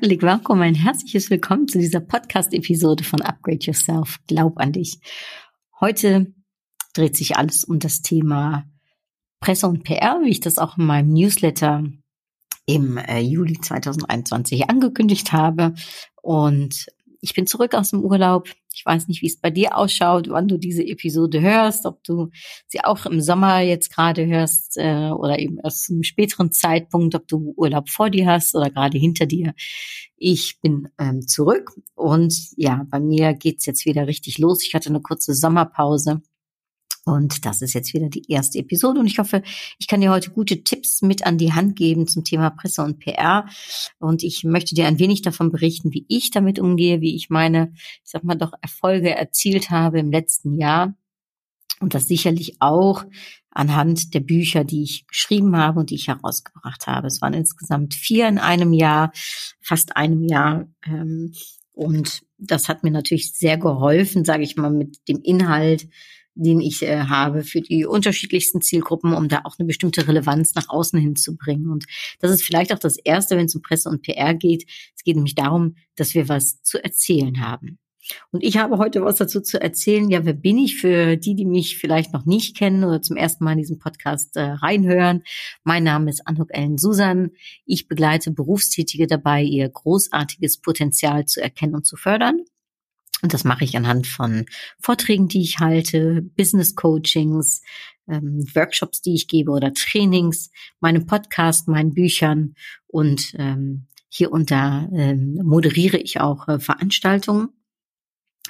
[0.00, 4.16] Herzlich willkommen, ein herzliches Willkommen zu dieser Podcast-Episode von Upgrade Yourself.
[4.26, 4.98] Glaub an dich.
[5.78, 6.32] Heute
[6.94, 8.64] dreht sich alles um das Thema
[9.40, 11.84] Presse und PR, wie ich das auch in meinem Newsletter
[12.64, 15.74] im äh, Juli 2021 angekündigt habe.
[16.22, 16.86] Und
[17.20, 18.48] ich bin zurück aus dem Urlaub.
[18.72, 22.30] Ich weiß nicht, wie es bei dir ausschaut, wann du diese Episode hörst, ob du
[22.66, 27.26] sie auch im Sommer jetzt gerade hörst äh, oder eben erst zum späteren Zeitpunkt, ob
[27.26, 29.54] du Urlaub vor dir hast oder gerade hinter dir.
[30.16, 34.62] Ich bin ähm, zurück und ja, bei mir geht's jetzt wieder richtig los.
[34.62, 36.22] Ich hatte eine kurze Sommerpause
[37.10, 39.42] und das ist jetzt wieder die erste Episode und ich hoffe,
[39.78, 42.98] ich kann dir heute gute Tipps mit an die Hand geben zum Thema Presse und
[42.98, 43.46] PR.
[43.98, 47.72] Und ich möchte dir ein wenig davon berichten, wie ich damit umgehe, wie ich meine,
[47.74, 50.94] ich sag mal doch, Erfolge erzielt habe im letzten Jahr.
[51.80, 53.04] Und das sicherlich auch
[53.50, 57.06] anhand der Bücher, die ich geschrieben habe und die ich herausgebracht habe.
[57.06, 59.12] Es waren insgesamt vier in einem Jahr,
[59.60, 60.68] fast einem Jahr.
[60.84, 61.32] Ähm,
[61.72, 65.88] und das hat mir natürlich sehr geholfen, sage ich mal, mit dem Inhalt
[66.34, 70.68] den ich äh, habe für die unterschiedlichsten Zielgruppen, um da auch eine bestimmte Relevanz nach
[70.68, 71.70] außen hinzubringen.
[71.70, 71.86] Und
[72.20, 74.64] das ist vielleicht auch das Erste, wenn es um Presse und PR geht.
[74.96, 77.78] Es geht nämlich darum, dass wir was zu erzählen haben.
[78.30, 80.08] Und ich habe heute was dazu zu erzählen.
[80.10, 83.44] Ja, wer bin ich für die, die mich vielleicht noch nicht kennen oder zum ersten
[83.44, 85.22] Mal in diesen Podcast äh, reinhören?
[85.64, 87.30] Mein Name ist Anuk Ellen Susan.
[87.66, 92.44] Ich begleite Berufstätige dabei, ihr großartiges Potenzial zu erkennen und zu fördern.
[93.22, 94.46] Und das mache ich anhand von
[94.80, 97.62] Vorträgen, die ich halte, Business Coachings,
[98.08, 100.50] ähm, Workshops, die ich gebe oder Trainings,
[100.80, 102.54] meinem Podcast, meinen Büchern
[102.86, 107.50] und ähm, hier da ähm, moderiere ich auch äh, Veranstaltungen.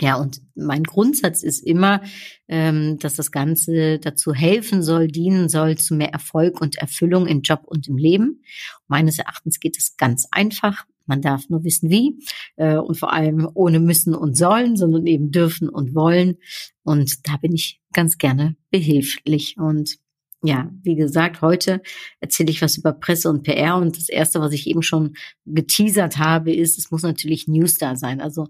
[0.00, 2.00] Ja, und mein Grundsatz ist immer,
[2.48, 7.42] ähm, dass das Ganze dazu helfen soll, dienen soll zu mehr Erfolg und Erfüllung im
[7.42, 8.42] Job und im Leben.
[8.88, 10.86] Meines Erachtens geht es ganz einfach.
[11.10, 12.18] Man darf nur wissen, wie
[12.56, 16.36] äh, und vor allem ohne müssen und sollen, sondern eben dürfen und wollen.
[16.84, 19.56] Und da bin ich ganz gerne behilflich.
[19.58, 19.98] Und
[20.42, 21.82] ja, wie gesagt, heute
[22.20, 23.76] erzähle ich was über Presse und PR.
[23.76, 27.96] Und das Erste, was ich eben schon geteasert habe, ist, es muss natürlich News da
[27.96, 28.20] sein.
[28.20, 28.46] Also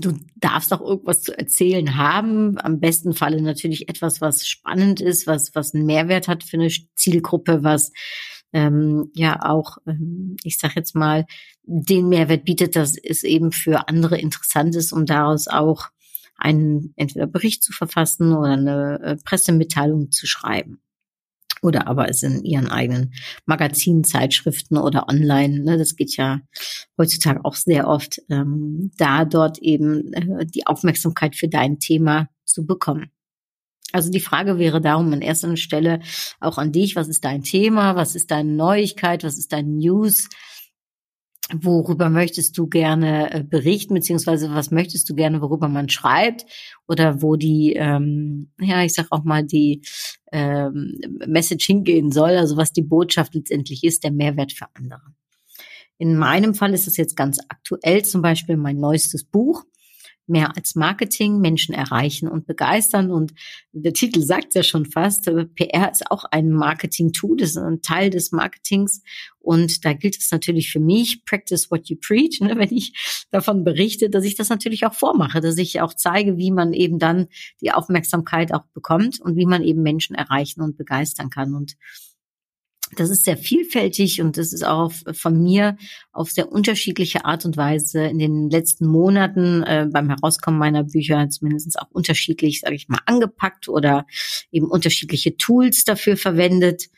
[0.00, 2.56] Du darfst auch irgendwas zu erzählen haben.
[2.58, 6.70] Am besten Falle natürlich etwas, was spannend ist, was, was einen Mehrwert hat für eine
[6.94, 7.90] Zielgruppe, was
[8.52, 11.26] ähm, ja auch, ähm, ich sag jetzt mal,
[11.62, 15.88] den Mehrwert bietet, dass es eben für andere interessant ist, um daraus auch
[16.36, 20.80] einen entweder Bericht zu verfassen oder eine äh, Pressemitteilung zu schreiben.
[21.60, 23.12] Oder aber es in ihren eigenen
[23.44, 25.58] Magazinen, Zeitschriften oder online.
[25.60, 26.40] Ne, das geht ja
[26.96, 32.64] heutzutage auch sehr oft, ähm, da dort eben äh, die Aufmerksamkeit für dein Thema zu
[32.64, 33.10] bekommen.
[33.92, 36.00] Also die Frage wäre darum an erster Stelle
[36.40, 40.28] auch an dich, was ist dein Thema, was ist deine Neuigkeit, was ist dein News,
[41.54, 46.44] worüber möchtest du gerne äh, berichten, beziehungsweise was möchtest du gerne, worüber man schreibt?
[46.86, 49.82] Oder wo die, ähm, ja, ich sag auch mal, die
[50.32, 55.02] ähm, Message hingehen soll, also was die Botschaft letztendlich ist, der Mehrwert für andere.
[55.96, 59.64] In meinem Fall ist es jetzt ganz aktuell zum Beispiel mein neuestes Buch
[60.28, 63.10] mehr als Marketing, Menschen erreichen und begeistern.
[63.10, 63.32] Und
[63.72, 67.82] der Titel sagt ja schon fast, äh, PR ist auch ein Marketing-Tool, das ist ein
[67.82, 69.02] Teil des Marketings.
[69.40, 73.64] Und da gilt es natürlich für mich, practice what you preach, ne, wenn ich davon
[73.64, 77.28] berichte, dass ich das natürlich auch vormache, dass ich auch zeige, wie man eben dann
[77.62, 81.54] die Aufmerksamkeit auch bekommt und wie man eben Menschen erreichen und begeistern kann.
[81.54, 81.76] Und
[82.96, 85.76] das ist sehr vielfältig und das ist auch von mir
[86.12, 91.28] auf sehr unterschiedliche Art und Weise in den letzten Monaten äh, beim Herauskommen meiner Bücher
[91.28, 94.06] zumindest auch unterschiedlich, sage ich mal, angepackt oder
[94.50, 96.88] eben unterschiedliche Tools dafür verwendet.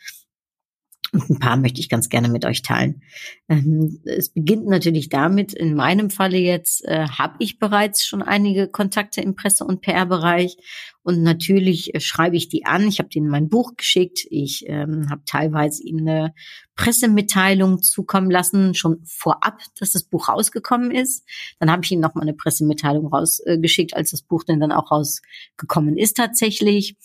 [1.13, 3.03] Und ein paar möchte ich ganz gerne mit euch teilen.
[3.49, 8.69] Ähm, es beginnt natürlich damit, in meinem Falle jetzt äh, habe ich bereits schon einige
[8.69, 10.57] Kontakte im Presse- und PR-Bereich
[11.03, 12.87] und natürlich äh, schreibe ich die an.
[12.87, 14.27] Ich habe denen mein Buch geschickt.
[14.31, 16.35] Ich ähm, habe teilweise ihnen eine
[16.77, 21.27] Pressemitteilung zukommen lassen, schon vorab, dass das Buch rausgekommen ist.
[21.59, 24.91] Dann habe ich ihnen nochmal eine Pressemitteilung rausgeschickt, äh, als das Buch denn dann auch
[24.91, 26.97] rausgekommen ist tatsächlich.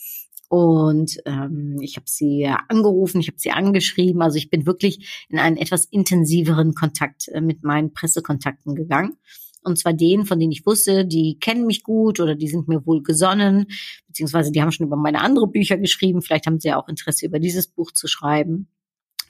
[0.48, 4.22] Und ähm, ich habe sie angerufen, ich habe sie angeschrieben.
[4.22, 9.18] Also ich bin wirklich in einen etwas intensiveren Kontakt äh, mit meinen Pressekontakten gegangen.
[9.64, 12.86] Und zwar denen, von denen ich wusste, die kennen mich gut oder die sind mir
[12.86, 13.66] wohl gesonnen,
[14.06, 16.22] beziehungsweise die haben schon über meine andere Bücher geschrieben.
[16.22, 18.68] Vielleicht haben sie ja auch Interesse, über dieses Buch zu schreiben.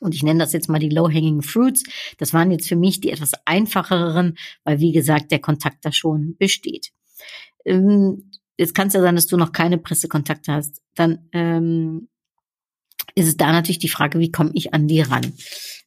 [0.01, 1.83] Und ich nenne das jetzt mal die Low-Hanging Fruits.
[2.17, 6.35] Das waren jetzt für mich die etwas einfacheren, weil wie gesagt, der Kontakt da schon
[6.37, 6.91] besteht.
[7.63, 10.81] Ähm, jetzt kann es ja sein, dass du noch keine Pressekontakte hast.
[10.95, 12.07] Dann ähm,
[13.15, 15.33] ist es da natürlich die Frage, wie komme ich an die ran?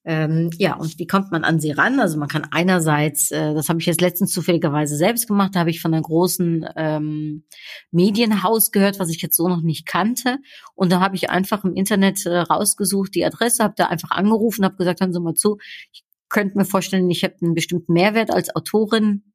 [0.04, 2.00] Ähm, ja, und wie kommt man an sie ran?
[2.00, 5.70] Also man kann einerseits, äh, das habe ich jetzt letztens zufälligerweise selbst gemacht, da habe
[5.70, 7.44] ich von einem großen ähm,
[7.90, 10.38] Medienhaus gehört, was ich jetzt so noch nicht kannte.
[10.74, 14.64] Und da habe ich einfach im Internet äh, rausgesucht, die Adresse, habe da einfach angerufen,
[14.64, 15.58] habe gesagt, hören Sie mal zu,
[15.92, 19.27] ich könnte mir vorstellen, ich habe einen bestimmten Mehrwert als Autorin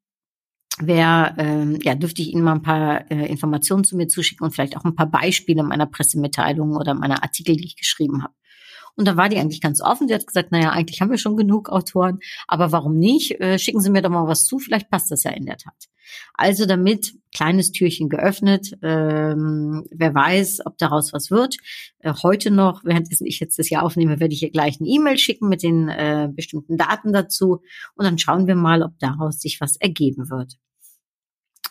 [0.80, 4.52] Wer, ähm, ja, dürfte ich Ihnen mal ein paar äh, Informationen zu mir zuschicken und
[4.52, 8.34] vielleicht auch ein paar Beispiele meiner Pressemitteilungen oder meiner Artikel, die ich geschrieben habe.
[8.96, 10.08] Und da war die eigentlich ganz offen.
[10.08, 13.40] Sie hat gesagt, naja, eigentlich haben wir schon genug Autoren, aber warum nicht?
[13.40, 15.88] Äh, schicken Sie mir doch mal was zu, vielleicht passt das ja in der Tat.
[16.34, 18.76] Also damit kleines Türchen geöffnet.
[18.82, 21.56] Ähm, wer weiß, ob daraus was wird.
[21.98, 25.18] Äh, heute noch, während ich jetzt das Jahr aufnehme, werde ich ihr gleich eine E-Mail
[25.18, 27.62] schicken mit den äh, bestimmten Daten dazu.
[27.94, 30.56] Und dann schauen wir mal, ob daraus sich was ergeben wird.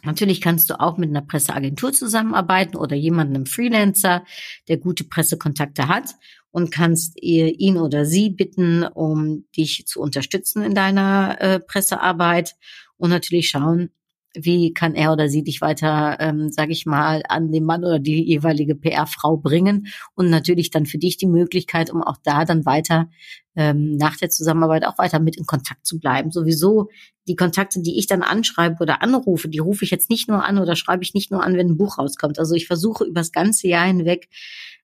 [0.05, 4.25] Natürlich kannst du auch mit einer Presseagentur zusammenarbeiten oder jemandem Freelancer,
[4.67, 6.15] der gute Pressekontakte hat
[6.53, 12.55] und kannst ihr, ihn oder sie bitten, um dich zu unterstützen in deiner äh, Pressearbeit
[12.95, 13.89] und natürlich schauen,
[14.35, 17.99] wie kann er oder sie dich weiter, ähm, sage ich mal, an den Mann oder
[17.99, 22.65] die jeweilige PR-Frau bringen und natürlich dann für dich die Möglichkeit, um auch da dann
[22.65, 23.09] weiter
[23.55, 26.31] ähm, nach der Zusammenarbeit auch weiter mit in Kontakt zu bleiben.
[26.31, 26.89] Sowieso
[27.27, 30.57] die Kontakte, die ich dann anschreibe oder anrufe, die rufe ich jetzt nicht nur an
[30.57, 32.39] oder schreibe ich nicht nur an, wenn ein Buch rauskommt.
[32.39, 34.29] Also ich versuche über das ganze Jahr hinweg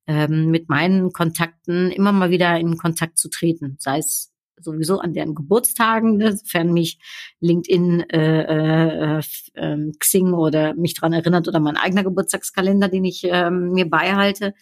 [0.08, 4.32] ähm, mit meinen Kontakten immer mal wieder in Kontakt zu treten, sei es
[4.64, 7.00] sowieso an deren Geburtstagen, ne, sofern mich
[7.40, 9.22] LinkedIn, äh, äh,
[9.54, 14.54] äh, Xing oder mich dran erinnert oder mein eigener Geburtstagskalender, den ich äh, mir beihalte.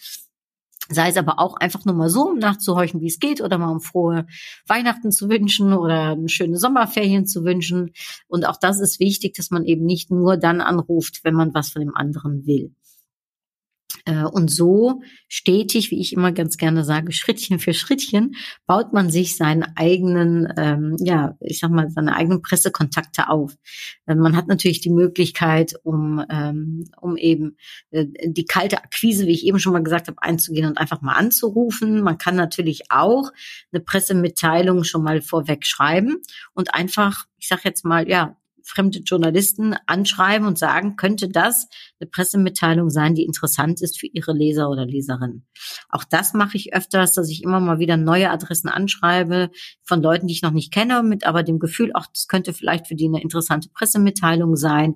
[0.89, 3.71] Sei es aber auch einfach nur mal so, um nachzuhorchen, wie es geht, oder mal
[3.71, 4.25] um frohe
[4.67, 7.91] Weihnachten zu wünschen oder schöne Sommerferien zu wünschen.
[8.27, 11.71] Und auch das ist wichtig, dass man eben nicht nur dann anruft, wenn man was
[11.71, 12.73] von dem anderen will.
[14.07, 19.11] Äh, und so stetig, wie ich immer ganz gerne sage, Schrittchen für Schrittchen, baut man
[19.11, 23.55] sich seinen eigenen, ähm, ja, ich sag mal, seine eigenen Pressekontakte auf.
[24.05, 27.57] Man hat natürlich die Möglichkeit, um, ähm, um eben
[27.91, 31.15] äh, die kalte Akquise, wie ich eben schon mal gesagt habe, einzugehen und einfach mal
[31.15, 32.01] anzurufen.
[32.01, 33.31] Man kann natürlich auch
[33.73, 36.21] eine Pressemitteilung schon mal vorweg schreiben
[36.53, 41.67] und einfach, ich sag jetzt mal, ja, fremde Journalisten anschreiben und sagen, könnte das
[41.99, 45.45] eine Pressemitteilung sein, die interessant ist für ihre Leser oder Leserinnen.
[45.89, 49.49] Auch das mache ich öfters, dass ich immer mal wieder neue Adressen anschreibe
[49.83, 52.87] von Leuten, die ich noch nicht kenne, mit aber dem Gefühl, auch das könnte vielleicht
[52.87, 54.95] für die eine interessante Pressemitteilung sein.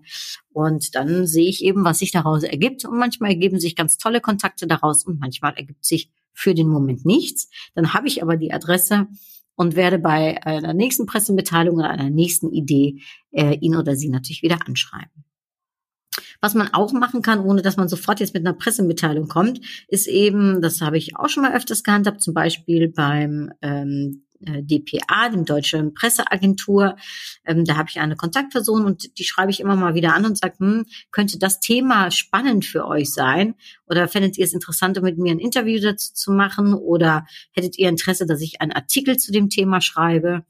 [0.53, 2.83] Und dann sehe ich eben, was sich daraus ergibt.
[2.85, 7.06] Und manchmal ergeben sich ganz tolle Kontakte daraus und manchmal ergibt sich für den Moment
[7.06, 7.50] nichts.
[7.75, 9.07] Dann habe ich aber die Adresse
[9.56, 13.01] und werde bei einer nächsten Pressemitteilung oder einer nächsten Idee
[13.31, 15.25] äh, ihn oder sie natürlich wieder anschreiben.
[16.42, 20.07] Was man auch machen kann, ohne dass man sofort jetzt mit einer Pressemitteilung kommt, ist
[20.07, 25.29] eben, das habe ich auch schon mal öfters gehandhabt, zum Beispiel beim ähm, äh, DPA,
[25.29, 26.95] dem Deutschen Presseagentur.
[27.45, 30.38] Ähm, da habe ich eine Kontaktperson und die schreibe ich immer mal wieder an und
[30.38, 33.55] sage, hm, könnte das Thema spannend für euch sein?
[33.88, 36.74] Oder fändet ihr es interessant, mit mir ein Interview dazu zu machen?
[36.74, 40.45] Oder hättet ihr Interesse, dass ich einen Artikel zu dem Thema schreibe?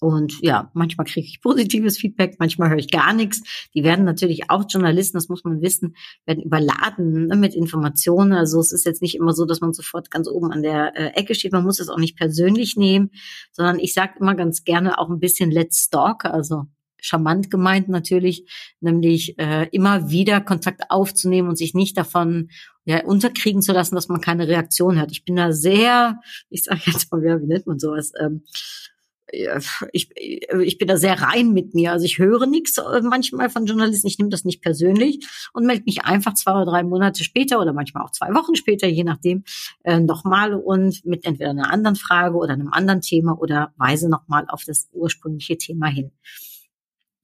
[0.00, 3.42] Und ja, manchmal kriege ich positives Feedback, manchmal höre ich gar nichts.
[3.74, 8.32] Die werden natürlich auch Journalisten, das muss man wissen, werden überladen ne, mit Informationen.
[8.32, 11.20] Also es ist jetzt nicht immer so, dass man sofort ganz oben an der äh,
[11.20, 11.52] Ecke steht.
[11.52, 13.10] Man muss es auch nicht persönlich nehmen,
[13.52, 16.64] sondern ich sage immer ganz gerne auch ein bisschen Let's Stalk, also
[17.02, 18.46] charmant gemeint natürlich,
[18.80, 22.48] nämlich äh, immer wieder Kontakt aufzunehmen und sich nicht davon
[22.84, 25.12] ja, unterkriegen zu lassen, dass man keine Reaktion hat.
[25.12, 28.44] Ich bin da sehr, ich sage jetzt mal, wie nennt man sowas, ähm,
[29.92, 31.92] ich, ich bin da sehr rein mit mir.
[31.92, 35.84] Also ich höre nichts äh, manchmal von Journalisten, ich nehme das nicht persönlich und melde
[35.84, 39.44] mich einfach zwei oder drei Monate später oder manchmal auch zwei Wochen später, je nachdem,
[39.84, 44.46] äh, nochmal und mit entweder einer anderen Frage oder einem anderen Thema oder weise nochmal
[44.48, 46.10] auf das ursprüngliche Thema hin.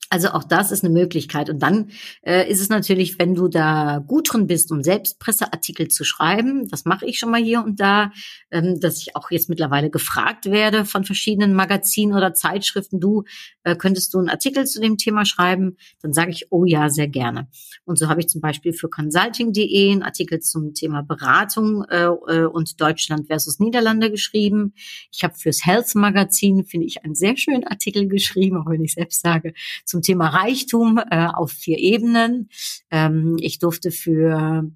[0.09, 1.51] Also auch das ist eine Möglichkeit.
[1.51, 1.91] Und dann
[2.23, 6.69] äh, ist es natürlich, wenn du da gut drin bist, um selbst Presseartikel zu schreiben,
[6.69, 8.13] das mache ich schon mal hier und da,
[8.53, 13.25] ähm, dass ich auch jetzt mittlerweile gefragt werde von verschiedenen Magazinen oder Zeitschriften, du
[13.65, 17.09] äh, könntest du einen Artikel zu dem Thema schreiben, dann sage ich, oh ja, sehr
[17.09, 17.49] gerne.
[17.85, 22.45] Und so habe ich zum Beispiel für consulting.de einen Artikel zum Thema Beratung äh, äh,
[22.45, 24.73] und Deutschland versus Niederlande geschrieben.
[25.13, 28.95] Ich habe fürs Health Magazin, finde ich, einen sehr schönen Artikel geschrieben, auch wenn ich
[28.95, 29.53] selbst sage,
[29.97, 32.51] zum Thema Reichtum äh, auf vier Ebenen.
[32.91, 34.71] Ähm, ich durfte für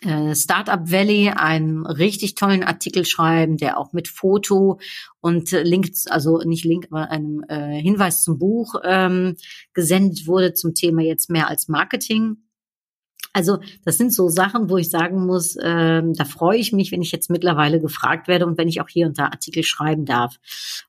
[0.00, 4.80] äh, Startup Valley einen richtig tollen Artikel schreiben, der auch mit Foto
[5.20, 9.36] und Link, also nicht Link, aber einem äh, Hinweis zum Buch ähm,
[9.74, 12.38] gesendet wurde zum Thema jetzt mehr als Marketing.
[13.32, 17.02] Also das sind so Sachen, wo ich sagen muss, ähm, da freue ich mich, wenn
[17.02, 20.36] ich jetzt mittlerweile gefragt werde und wenn ich auch hier und da Artikel schreiben darf.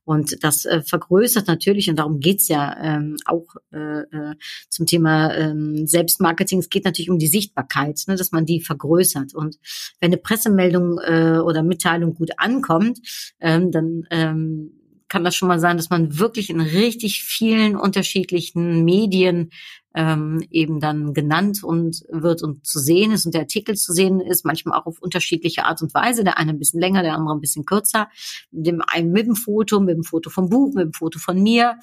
[0.06, 4.36] Und das äh, vergrößert natürlich, und darum geht's ja ähm, auch äh, äh,
[4.70, 9.34] zum Thema ähm, Selbstmarketing, es geht natürlich um die Sichtbarkeit, ne, dass man die vergrößert.
[9.34, 9.58] Und
[10.00, 13.00] wenn eine Pressemeldung äh, oder Mitteilung gut ankommt,
[13.40, 14.79] ähm, dann ähm,
[15.10, 19.50] kann das schon mal sein, dass man wirklich in richtig vielen unterschiedlichen Medien
[19.96, 24.22] ähm, eben dann genannt und wird und zu sehen ist und der Artikel zu sehen
[24.22, 26.24] ist, manchmal auch auf unterschiedliche Art und Weise.
[26.24, 28.08] Der eine ein bisschen länger, der andere ein bisschen kürzer.
[28.52, 31.80] Dem einen mit dem Foto, mit dem Foto vom Buch, mit dem Foto von mir.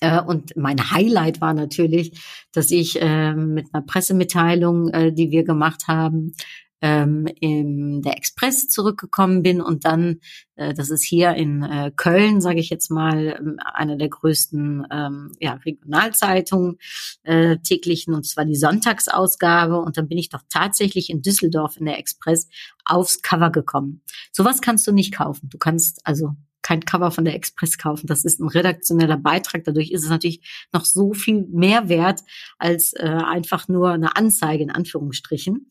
[0.00, 2.12] Äh, und mein Highlight war natürlich,
[2.52, 6.34] dass ich äh, mit einer Pressemitteilung, äh, die wir gemacht haben,
[6.82, 10.20] ähm, in der Express zurückgekommen bin und dann,
[10.56, 14.86] äh, das ist hier in äh, Köln, sage ich jetzt mal, ähm, eine der größten
[14.90, 16.78] ähm, ja, Regionalzeitungen
[17.22, 19.78] äh, täglichen, und zwar die Sonntagsausgabe.
[19.78, 22.48] Und dann bin ich doch tatsächlich in Düsseldorf in der Express
[22.84, 24.02] aufs Cover gekommen.
[24.32, 25.48] Sowas kannst du nicht kaufen.
[25.50, 28.06] Du kannst also kein Cover von der Express kaufen.
[28.06, 29.64] Das ist ein redaktioneller Beitrag.
[29.64, 32.20] Dadurch ist es natürlich noch so viel mehr wert
[32.58, 35.66] als äh, einfach nur eine Anzeige in Anführungsstrichen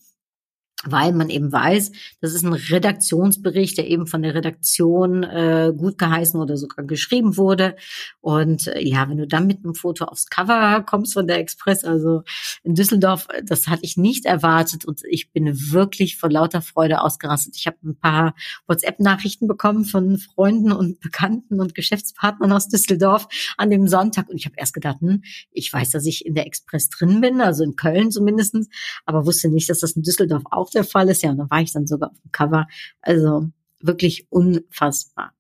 [0.86, 5.98] weil man eben weiß, das ist ein Redaktionsbericht, der eben von der Redaktion äh, gut
[5.98, 7.76] geheißen oder sogar geschrieben wurde.
[8.22, 11.84] Und äh, ja, wenn du dann mit einem Foto aufs Cover kommst von der Express,
[11.84, 12.24] also
[12.64, 17.58] in Düsseldorf, das hatte ich nicht erwartet und ich bin wirklich vor lauter Freude ausgerastet.
[17.58, 18.34] Ich habe ein paar
[18.68, 24.46] WhatsApp-Nachrichten bekommen von Freunden und Bekannten und Geschäftspartnern aus Düsseldorf an dem Sonntag und ich
[24.46, 27.76] habe erst gedacht, hm, ich weiß, dass ich in der Express drin bin, also in
[27.76, 28.70] Köln zumindestens,
[29.06, 31.24] aber wusste nicht, dass das in Düsseldorf auch auch der Fall ist.
[31.24, 32.68] Ja, und da war ich dann sogar auf dem Cover.
[33.02, 33.50] Also
[33.80, 35.34] wirklich unfassbar.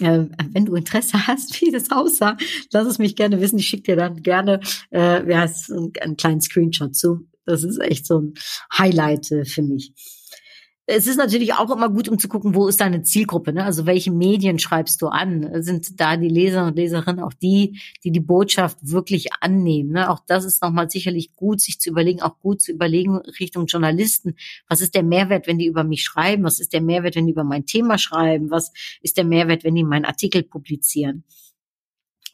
[0.00, 2.36] Äh, wenn du Interesse hast, wie das aussah,
[2.72, 3.58] lass es mich gerne wissen.
[3.58, 5.50] Ich schicke dir dann gerne äh, ja,
[6.00, 7.26] einen kleinen Screenshot zu.
[7.44, 8.34] Das ist echt so ein
[8.76, 9.92] Highlight äh, für mich
[10.88, 13.64] es ist natürlich auch immer gut, um zu gucken, wo ist deine Zielgruppe, ne?
[13.64, 15.62] Also welche Medien schreibst du an?
[15.62, 19.90] Sind da die Leser und Leserinnen auch die, die die Botschaft wirklich annehmen?
[19.90, 20.08] Ne?
[20.08, 24.36] Auch das ist nochmal sicherlich gut, sich zu überlegen, auch gut zu überlegen Richtung Journalisten.
[24.68, 26.44] Was ist der Mehrwert, wenn die über mich schreiben?
[26.44, 28.50] Was ist der Mehrwert, wenn die über mein Thema schreiben?
[28.50, 31.24] Was ist der Mehrwert, wenn die meinen Artikel publizieren?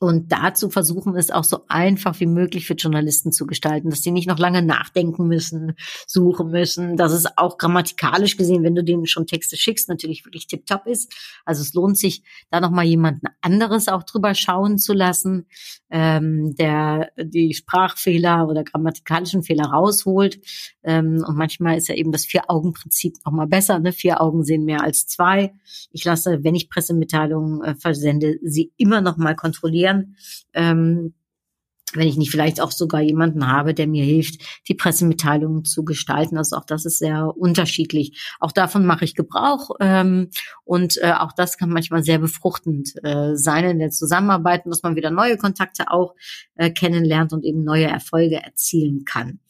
[0.02, 4.10] Und dazu versuchen es auch so einfach wie möglich für Journalisten zu gestalten, dass sie
[4.10, 5.74] nicht noch lange nachdenken müssen,
[6.08, 10.48] suchen müssen, dass es auch grammatikalisch gesehen, wenn du denen schon Texte schickst, natürlich wirklich
[10.48, 11.14] tipptopp ist.
[11.44, 15.46] Also es lohnt sich, da nochmal jemanden anderes auch drüber schauen zu lassen,
[15.88, 20.40] ähm, der die Sprachfehler oder grammatikalischen Fehler rausholt.
[20.82, 23.78] Ähm, und manchmal ist ja eben das Vier-Augen-Prinzip nochmal besser.
[23.78, 23.92] Ne?
[23.92, 25.54] Vier Augen sehen mehr als zwei.
[25.92, 30.16] Ich lasse, wenn ich Pressemitteilungen äh, versende, sie immer nochmal kontrollieren erklären.
[30.54, 31.14] Ähm,
[31.94, 36.38] wenn ich nicht vielleicht auch sogar jemanden habe, der mir hilft, die Pressemitteilungen zu gestalten.
[36.38, 38.34] Also auch das ist sehr unterschiedlich.
[38.40, 40.30] Auch davon mache ich Gebrauch ähm,
[40.64, 44.96] und äh, auch das kann manchmal sehr befruchtend äh, sein in der Zusammenarbeit, dass man
[44.96, 46.14] wieder neue Kontakte auch
[46.54, 49.40] äh, kennenlernt und eben neue Erfolge erzielen kann.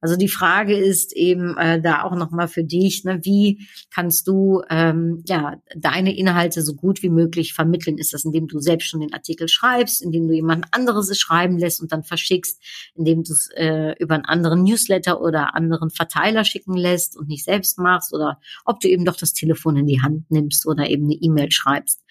[0.00, 4.62] Also die Frage ist eben äh, da auch nochmal für dich, ne, wie kannst du
[4.70, 7.98] ähm, ja deine Inhalte so gut wie möglich vermitteln?
[7.98, 11.58] Ist das, indem du selbst schon den Artikel schreibst, indem du jemand anderes es schreiben
[11.58, 12.62] lässt und dann verschickst,
[12.94, 17.44] indem du es äh, über einen anderen Newsletter oder anderen Verteiler schicken lässt und nicht
[17.44, 21.04] selbst machst oder ob du eben doch das Telefon in die Hand nimmst oder eben
[21.04, 22.02] eine E-Mail schreibst.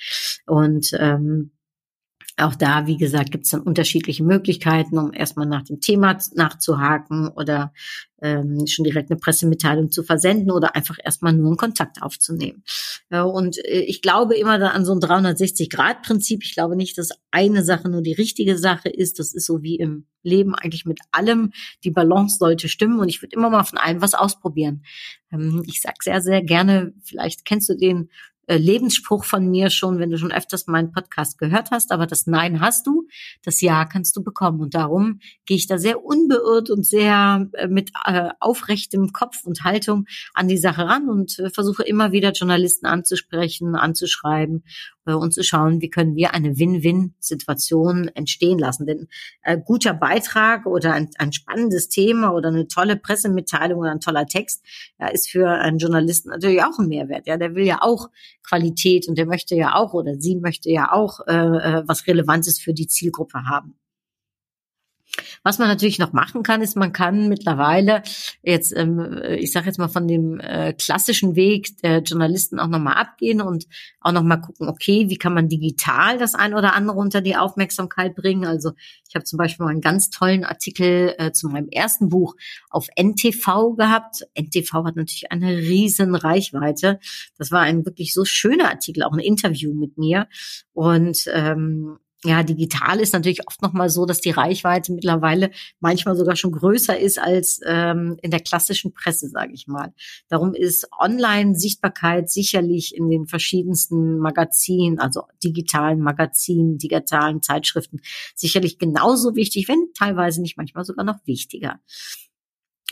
[0.45, 1.51] Und ähm,
[2.37, 7.27] auch da, wie gesagt, gibt es dann unterschiedliche Möglichkeiten, um erstmal nach dem Thema nachzuhaken
[7.27, 7.73] oder
[8.21, 12.63] ähm, schon direkt eine Pressemitteilung zu versenden oder einfach erstmal nur einen Kontakt aufzunehmen.
[13.11, 16.43] Ja, und äh, ich glaube immer da an so ein 360-Grad-Prinzip.
[16.43, 19.19] Ich glaube nicht, dass eine Sache nur die richtige Sache ist.
[19.19, 21.51] Das ist so wie im Leben eigentlich mit allem.
[21.83, 24.83] Die Balance sollte stimmen und ich würde immer mal von allem was ausprobieren.
[25.31, 28.07] Ähm, ich sage sehr, sehr gerne, vielleicht kennst du den äh,
[28.47, 32.59] Lebensspruch von mir schon, wenn du schon öfters meinen Podcast gehört hast, aber das Nein
[32.59, 33.07] hast du,
[33.43, 34.59] das Ja kannst du bekommen.
[34.59, 39.63] Und darum gehe ich da sehr unbeirrt und sehr äh, mit äh, aufrechtem Kopf und
[39.63, 44.63] Haltung an die Sache ran und äh, versuche immer wieder Journalisten anzusprechen, anzuschreiben
[45.05, 48.85] äh, und zu schauen, wie können wir eine Win-Win-Situation entstehen lassen.
[48.85, 49.07] Denn
[49.43, 54.25] äh, guter Beitrag oder ein, ein spannendes Thema oder eine tolle Pressemitteilung oder ein toller
[54.25, 54.63] Text
[54.99, 57.27] ja, ist für einen Journalisten natürlich auch ein Mehrwert.
[57.27, 58.09] Ja, der will ja auch
[58.47, 62.59] Qualität und der möchte ja auch oder sie möchte ja auch äh, äh was Relevantes
[62.59, 63.75] für die Zielgruppe haben.
[65.43, 68.01] Was man natürlich noch machen kann, ist, man kann mittlerweile
[68.41, 72.95] jetzt, ähm, ich sage jetzt mal von dem äh, klassischen Weg der Journalisten auch nochmal
[72.95, 73.67] abgehen und
[74.01, 78.15] auch nochmal gucken, okay, wie kann man digital das ein oder andere unter die Aufmerksamkeit
[78.15, 78.45] bringen?
[78.45, 78.71] Also
[79.07, 82.35] ich habe zum Beispiel mal einen ganz tollen Artikel äh, zu meinem ersten Buch
[82.69, 84.25] auf NTV gehabt.
[84.35, 86.99] NTV hat natürlich eine riesen Reichweite.
[87.37, 90.27] Das war ein wirklich so schöner Artikel, auch ein Interview mit mir.
[90.73, 96.15] Und ähm, ja, digital ist natürlich oft noch mal so, dass die Reichweite mittlerweile manchmal
[96.15, 99.93] sogar schon größer ist als ähm, in der klassischen Presse, sage ich mal.
[100.29, 107.99] Darum ist Online-Sichtbarkeit sicherlich in den verschiedensten Magazinen, also digitalen Magazinen, digitalen Zeitschriften,
[108.35, 111.79] sicherlich genauso wichtig, wenn teilweise nicht manchmal sogar noch wichtiger.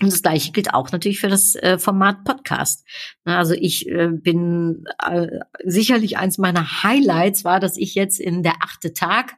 [0.01, 2.85] Und das Gleiche gilt auch natürlich für das äh, Format Podcast.
[3.23, 5.27] Also ich äh, bin äh,
[5.63, 9.35] sicherlich eins meiner Highlights war, dass ich jetzt in der achte Tag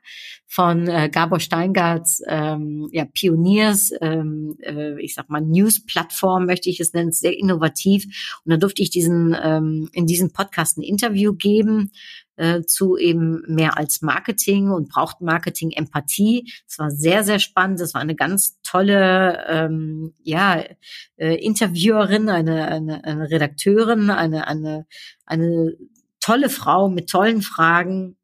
[0.48, 6.94] von Gabor Steingarts ähm, ja, Pioniers, ähm, äh, ich sag mal News-Plattform möchte ich es
[6.94, 8.06] nennen, sehr innovativ.
[8.46, 11.92] Und da durfte ich diesen ähm, in diesem Podcast ein Interview geben
[12.36, 16.52] äh, zu eben mehr als Marketing und braucht Marketing Empathie.
[16.68, 17.80] Es war sehr, sehr spannend.
[17.82, 20.64] Es war eine ganz tolle ähm, ja,
[21.18, 24.86] äh, Interviewerin, eine, eine, eine Redakteurin, eine, eine,
[25.26, 25.76] eine
[26.20, 28.18] tolle Frau mit tollen Fragen.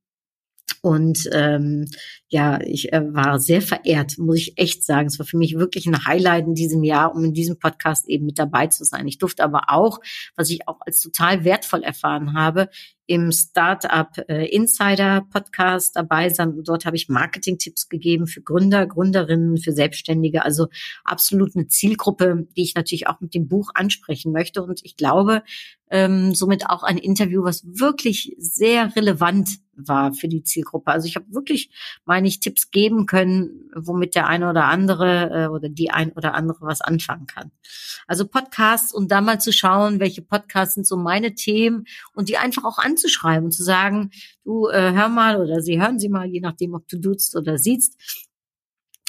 [0.82, 1.86] Und ähm,
[2.28, 5.08] ja, ich äh, war sehr verehrt, muss ich echt sagen.
[5.08, 8.26] Es war für mich wirklich ein Highlight in diesem Jahr, um in diesem Podcast eben
[8.26, 9.08] mit dabei zu sein.
[9.08, 10.00] Ich durfte aber auch,
[10.36, 12.70] was ich auch als total wertvoll erfahren habe,
[13.10, 16.50] im Startup äh, Insider Podcast dabei sein.
[16.50, 20.46] Und dort habe ich Marketing-Tipps gegeben für Gründer, Gründerinnen, für Selbstständige.
[20.46, 20.68] Also
[21.04, 24.62] absolut eine Zielgruppe, die ich natürlich auch mit dem Buch ansprechen möchte.
[24.62, 25.42] Und ich glaube,
[25.90, 29.58] ähm, somit auch ein Interview, was wirklich sehr relevant
[29.88, 30.92] war für die Zielgruppe.
[30.92, 31.70] Also ich habe wirklich
[32.06, 36.34] meine ich, Tipps geben können, womit der eine oder andere äh, oder die ein oder
[36.34, 37.52] andere was anfangen kann.
[38.08, 42.38] Also Podcasts und da mal zu schauen, welche Podcasts sind so meine Themen und die
[42.38, 44.12] einfach auch anzuschreiben und zu sagen,
[44.44, 47.58] du äh, hör mal oder sie hören sie mal, je nachdem, ob du duzt oder
[47.58, 47.98] siehst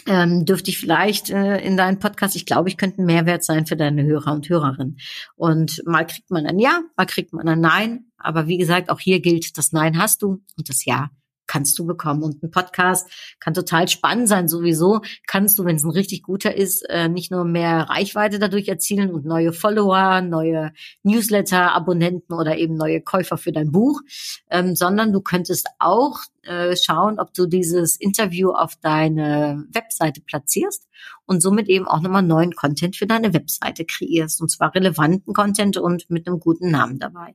[0.06, 3.66] ähm, dürfte ich vielleicht äh, in deinen Podcast, ich glaube, ich könnte ein Mehrwert sein
[3.66, 4.98] für deine Hörer und Hörerinnen.
[5.36, 8.06] Und mal kriegt man ein Ja, mal kriegt man ein Nein.
[8.18, 11.10] Aber wie gesagt, auch hier gilt, das Nein hast du und das Ja
[11.50, 12.22] kannst du bekommen.
[12.22, 13.10] Und ein Podcast
[13.40, 14.46] kann total spannend sein.
[14.46, 18.68] Sowieso kannst du, wenn es ein richtig guter ist, äh, nicht nur mehr Reichweite dadurch
[18.68, 24.00] erzielen und neue Follower, neue Newsletter-Abonnenten oder eben neue Käufer für dein Buch,
[24.48, 30.86] ähm, sondern du könntest auch äh, schauen, ob du dieses Interview auf deine Webseite platzierst
[31.26, 34.40] und somit eben auch nochmal neuen Content für deine Webseite kreierst.
[34.40, 37.34] Und zwar relevanten Content und mit einem guten Namen dabei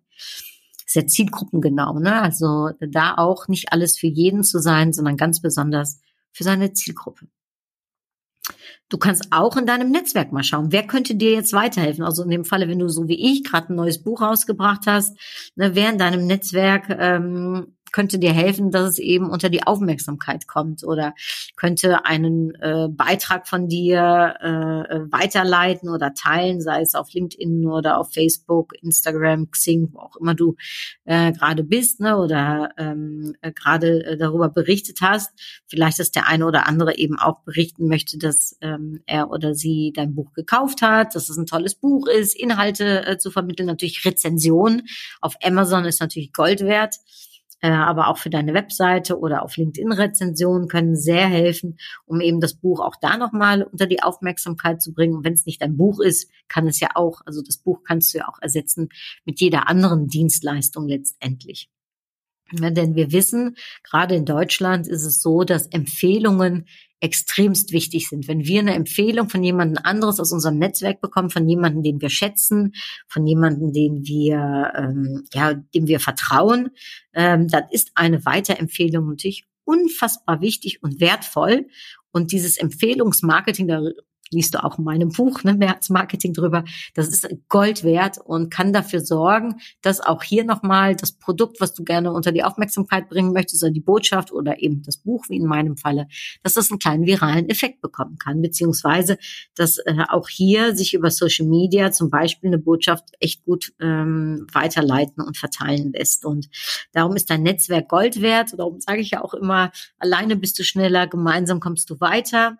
[0.85, 1.99] sehr zielgruppengenau.
[1.99, 2.21] Ne?
[2.21, 5.99] Also da auch nicht alles für jeden zu sein, sondern ganz besonders
[6.31, 7.27] für seine Zielgruppe.
[8.89, 12.03] Du kannst auch in deinem Netzwerk mal schauen, wer könnte dir jetzt weiterhelfen.
[12.03, 15.17] Also in dem Falle, wenn du so wie ich gerade ein neues Buch rausgebracht hast,
[15.55, 20.47] ne, wer in deinem Netzwerk ähm, könnte dir helfen, dass es eben unter die Aufmerksamkeit
[20.47, 21.13] kommt oder
[21.55, 27.97] könnte einen äh, Beitrag von dir äh, weiterleiten oder teilen, sei es auf LinkedIn oder
[27.97, 30.55] auf Facebook, Instagram, Xing, wo auch immer du
[31.05, 35.31] äh, gerade bist ne, oder ähm, äh, gerade äh, darüber berichtet hast.
[35.67, 39.93] Vielleicht, dass der eine oder andere eben auch berichten möchte, dass ähm, er oder sie
[39.95, 44.05] dein Buch gekauft hat, dass es ein tolles Buch ist, Inhalte äh, zu vermitteln, natürlich
[44.05, 44.83] Rezensionen.
[45.21, 46.95] Auf Amazon ist natürlich Gold wert.
[47.61, 52.55] Äh, aber auch für deine Webseite oder auf LinkedIn-Rezensionen können sehr helfen, um eben das
[52.55, 55.15] Buch auch da nochmal unter die Aufmerksamkeit zu bringen.
[55.15, 58.13] Und wenn es nicht ein Buch ist, kann es ja auch, also das Buch kannst
[58.13, 58.89] du ja auch ersetzen
[59.23, 61.69] mit jeder anderen Dienstleistung letztendlich.
[62.61, 66.65] Ja, denn wir wissen, gerade in Deutschland ist es so, dass Empfehlungen
[67.01, 68.27] extremst wichtig sind.
[68.27, 72.09] Wenn wir eine Empfehlung von jemandem anderes aus unserem Netzwerk bekommen, von jemandem, den wir
[72.09, 72.73] schätzen,
[73.07, 76.71] von jemandem, den wir, ähm, ja, dem wir vertrauen,
[77.13, 81.67] ähm, dann ist eine Weiterempfehlung natürlich unfassbar wichtig und wertvoll.
[82.11, 83.67] Und dieses Empfehlungsmarketing,
[84.31, 86.63] liest du auch in meinem Buch, ne, mehr als Marketing drüber.
[86.93, 91.73] Das ist Gold wert und kann dafür sorgen, dass auch hier nochmal das Produkt, was
[91.73, 95.37] du gerne unter die Aufmerksamkeit bringen möchtest, oder die Botschaft oder eben das Buch, wie
[95.37, 96.07] in meinem Falle,
[96.43, 99.17] dass das einen kleinen viralen Effekt bekommen kann, beziehungsweise,
[99.55, 104.47] dass äh, auch hier sich über Social Media zum Beispiel eine Botschaft echt gut ähm,
[104.51, 106.25] weiterleiten und verteilen lässt.
[106.25, 106.49] Und
[106.93, 108.53] darum ist dein Netzwerk Gold wert.
[108.57, 112.57] Darum sage ich ja auch immer, alleine bist du schneller, gemeinsam kommst du weiter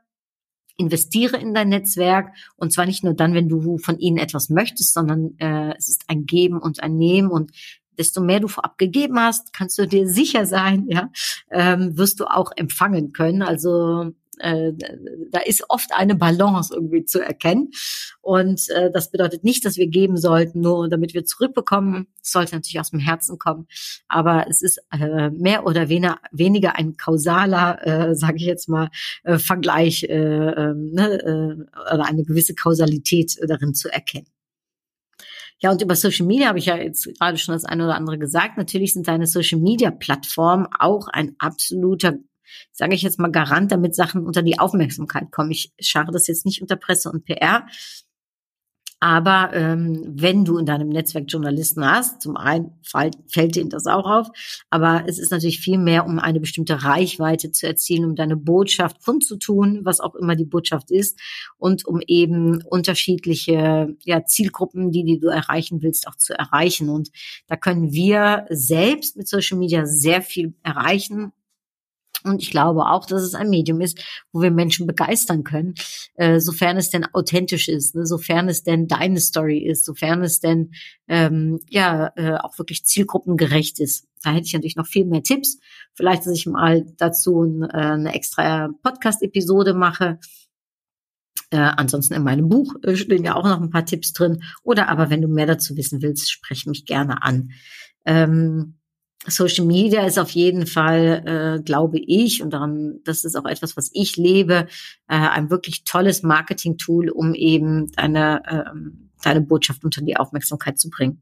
[0.77, 4.93] investiere in dein Netzwerk und zwar nicht nur dann, wenn du von ihnen etwas möchtest,
[4.93, 7.51] sondern äh, es ist ein Geben und ein Nehmen und
[7.97, 11.09] desto mehr du vorab gegeben hast, kannst du dir sicher sein, ja,
[11.51, 13.41] ähm, wirst du auch empfangen können.
[13.41, 14.73] Also äh,
[15.31, 17.71] da ist oft eine Balance irgendwie zu erkennen.
[18.21, 22.07] Und äh, das bedeutet nicht, dass wir geben sollten, nur damit wir zurückbekommen.
[22.21, 23.67] Es sollte natürlich aus dem Herzen kommen.
[24.07, 28.89] Aber es ist äh, mehr oder weniger, weniger ein kausaler, äh, sage ich jetzt mal,
[29.23, 34.27] äh, Vergleich äh, äh, ne, äh, oder eine gewisse Kausalität darin zu erkennen.
[35.59, 38.17] Ja, und über Social Media habe ich ja jetzt gerade schon das eine oder andere
[38.17, 38.57] gesagt.
[38.57, 42.15] Natürlich sind deine Social Media Plattformen auch ein absoluter
[42.71, 45.51] sage ich jetzt mal, Garant, damit Sachen unter die Aufmerksamkeit kommen.
[45.51, 47.65] Ich schare das jetzt nicht unter Presse und PR.
[49.05, 54.05] Aber ähm, wenn du in deinem Netzwerk Journalisten hast, zum einen fällt, dir das auch
[54.05, 54.29] auf,
[54.69, 59.03] aber es ist natürlich viel mehr, um eine bestimmte Reichweite zu erzielen, um deine Botschaft
[59.03, 61.19] kundzutun, was auch immer die Botschaft ist,
[61.57, 66.89] und um eben unterschiedliche ja, Zielgruppen, die, die du erreichen willst, auch zu erreichen.
[66.89, 67.09] Und
[67.47, 71.33] da können wir selbst mit Social Media sehr viel erreichen,
[72.25, 73.99] und ich glaube auch, dass es ein Medium ist,
[74.31, 75.75] wo wir Menschen begeistern können,
[76.15, 78.05] äh, sofern es denn authentisch ist, ne?
[78.05, 80.71] sofern es denn deine Story ist, sofern es denn
[81.07, 84.07] ähm, ja äh, auch wirklich zielgruppengerecht ist.
[84.23, 85.59] Da hätte ich natürlich noch viel mehr Tipps.
[85.93, 90.19] Vielleicht, dass ich mal dazu ein, äh, eine extra Podcast-Episode mache.
[91.51, 94.41] Äh, ansonsten in meinem Buch äh, stehen ja auch noch ein paar Tipps drin.
[94.63, 97.51] Oder aber wenn du mehr dazu wissen willst, sprech mich gerne an.
[98.03, 98.79] Ähm,
[99.27, 103.75] Social Media ist auf jeden Fall, äh, glaube ich, und daran, das ist auch etwas,
[103.75, 104.67] was ich lebe,
[105.07, 108.79] äh, ein wirklich tolles Marketing-Tool, um eben deine, äh,
[109.23, 111.21] deine Botschaft unter die Aufmerksamkeit zu bringen.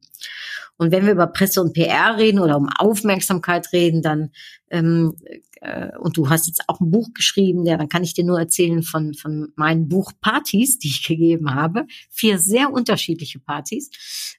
[0.78, 4.32] Und wenn wir über Presse und PR reden oder um Aufmerksamkeit reden, dann
[4.70, 5.14] ähm,
[5.62, 8.40] äh, und du hast jetzt auch ein Buch geschrieben, ja, dann kann ich dir nur
[8.40, 13.92] erzählen von von meinen Buchpartys, die ich gegeben habe, vier sehr unterschiedliche Partys.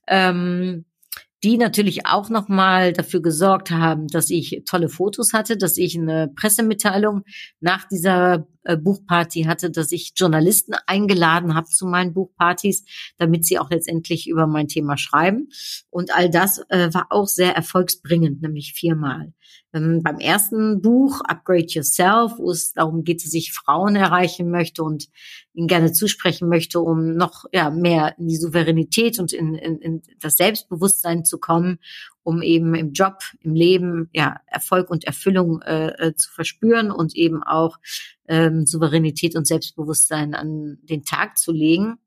[0.06, 0.84] Ähm,
[1.44, 6.28] die natürlich auch nochmal dafür gesorgt haben, dass ich tolle Fotos hatte, dass ich eine
[6.34, 7.22] Pressemitteilung
[7.60, 12.84] nach dieser äh, Buchparty hatte, dass ich Journalisten eingeladen habe zu meinen Buchpartys,
[13.18, 15.48] damit sie auch letztendlich über mein Thema schreiben.
[15.90, 19.32] Und all das äh, war auch sehr erfolgsbringend, nämlich viermal.
[19.74, 24.82] Ähm, beim ersten Buch, Upgrade Yourself, wo es darum geht, dass ich Frauen erreichen möchte
[24.82, 25.08] und
[25.52, 30.02] ihnen gerne zusprechen möchte, um noch ja, mehr in die Souveränität und in, in, in
[30.20, 31.78] das Selbstbewusstsein zu kommen,
[32.24, 37.14] um eben im Job, im Leben ja Erfolg und Erfüllung äh, äh, zu verspüren und
[37.14, 37.78] eben auch
[38.26, 41.98] ähm, Souveränität und Selbstbewusstsein an den Tag zu legen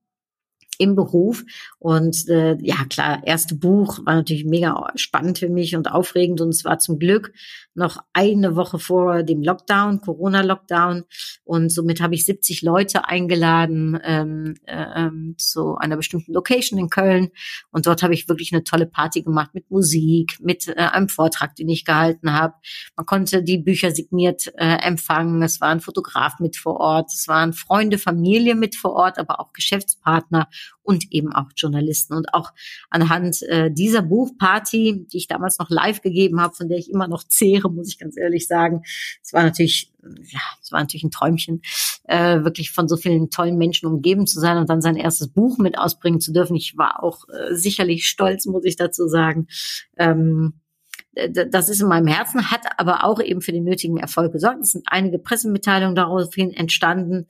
[0.80, 1.44] im Beruf.
[1.80, 6.42] Und äh, ja, klar, erste Buch war natürlich mega spannend für mich und aufregend.
[6.42, 7.34] Und es war zum Glück
[7.78, 11.04] noch eine Woche vor dem Lockdown, Corona-Lockdown.
[11.44, 17.30] Und somit habe ich 70 Leute eingeladen ähm, äh, zu einer bestimmten Location in Köln.
[17.72, 21.56] Und dort habe ich wirklich eine tolle Party gemacht mit Musik, mit äh, einem Vortrag,
[21.56, 22.56] den ich gehalten habe.
[22.96, 25.42] Man konnte die Bücher signiert äh, empfangen.
[25.44, 27.12] Es war ein Fotograf mit vor Ort.
[27.14, 30.50] Es waren Freunde, Familie mit vor Ort, aber auch Geschäftspartner
[30.88, 32.14] und eben auch Journalisten.
[32.14, 32.52] Und auch
[32.90, 37.08] anhand äh, dieser Buchparty, die ich damals noch live gegeben habe, von der ich immer
[37.08, 38.84] noch zehre, muss ich ganz ehrlich sagen,
[39.22, 39.92] es war natürlich
[40.30, 41.62] ja, es war natürlich ein Träumchen,
[42.06, 45.58] äh, wirklich von so vielen tollen Menschen umgeben zu sein und dann sein erstes Buch
[45.58, 46.56] mit ausbringen zu dürfen.
[46.56, 49.48] Ich war auch äh, sicherlich stolz, muss ich dazu sagen.
[49.98, 50.54] Ähm,
[51.50, 54.62] das ist in meinem Herzen, hat aber auch eben für den nötigen Erfolg gesorgt.
[54.62, 57.26] Es sind einige Pressemitteilungen daraufhin entstanden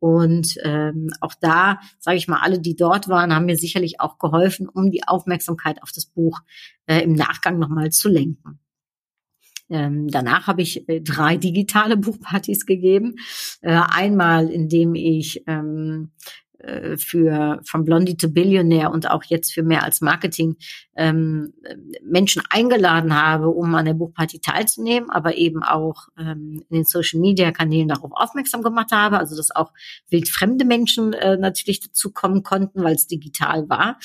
[0.00, 4.18] und ähm, auch da, sage ich mal, alle, die dort waren, haben mir sicherlich auch
[4.18, 6.40] geholfen, um die Aufmerksamkeit auf das Buch
[6.86, 8.58] äh, im Nachgang nochmal zu lenken.
[9.68, 13.16] Ähm, danach habe ich äh, drei digitale Buchpartys gegeben.
[13.60, 16.10] Äh, einmal, indem ich ähm,
[16.58, 20.56] äh, für von Blondie to Billionaire und auch jetzt für mehr als Marketing
[21.00, 21.54] ähm,
[22.02, 27.20] Menschen eingeladen habe, um an der Buchparty teilzunehmen, aber eben auch ähm, in den Social
[27.20, 29.72] Media Kanälen darauf aufmerksam gemacht habe, also dass auch
[30.10, 33.98] wildfremde Menschen äh, natürlich dazu konnten, weil es digital war.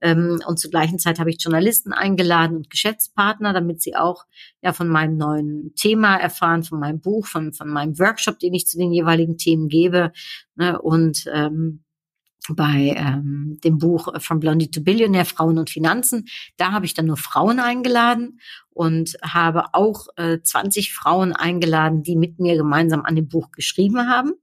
[0.00, 4.24] Ähm, und zur gleichen Zeit habe ich Journalisten eingeladen und Geschäftspartner, damit sie auch
[4.62, 8.66] ja von meinem neuen Thema erfahren, von meinem Buch, von, von meinem Workshop, den ich
[8.66, 10.12] zu den jeweiligen Themen gebe.
[10.56, 10.80] Ne?
[10.80, 11.84] Und ähm,
[12.50, 16.26] bei ähm, dem Buch From Blondie to Billionaire, Frauen und Finanzen.
[16.56, 18.40] Da habe ich dann nur Frauen eingeladen
[18.78, 24.08] und habe auch äh, 20 Frauen eingeladen, die mit mir gemeinsam an dem Buch geschrieben
[24.08, 24.34] haben.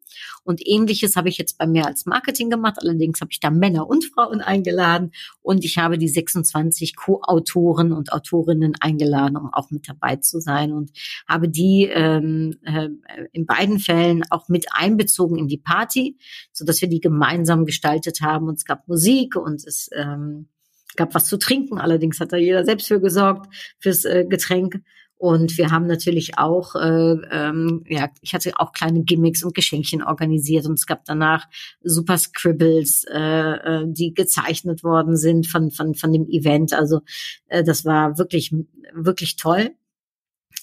[0.44, 2.76] Und ähnliches habe ich jetzt bei mir als Marketing gemacht.
[2.82, 8.12] Allerdings habe ich da Männer und Frauen eingeladen und ich habe die 26 Co-Autoren und
[8.12, 10.92] Autorinnen eingeladen, um auch mit dabei zu sein und
[11.30, 12.90] habe die ähm, äh,
[13.32, 16.18] in beiden Fällen auch mit einbezogen in die Party,
[16.52, 18.50] so dass wir die gemeinsam gestaltet haben.
[18.50, 20.50] Und es gab Musik und es ähm,
[20.96, 21.78] gab was zu trinken.
[21.78, 23.48] Allerdings hat da jeder selbst für gesorgt,
[23.80, 24.82] fürs äh, Getränk.
[25.18, 30.04] Und wir haben natürlich auch, äh, ähm, ja, ich hatte auch kleine Gimmicks und Geschenkchen
[30.04, 31.46] organisiert und es gab danach
[31.82, 36.74] super Scribbles, äh, äh, die gezeichnet worden sind von von von dem Event.
[36.74, 37.00] Also
[37.48, 38.54] äh, das war wirklich
[38.94, 39.72] wirklich toll.